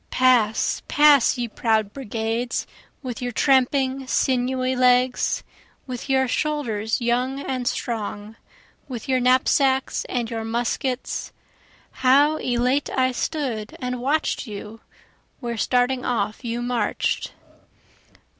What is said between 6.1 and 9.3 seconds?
shoulders young and strong, with your